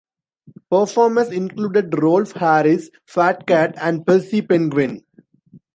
[0.71, 5.03] Performers included Rolf Harris, Fat Cat and Percy Penguin.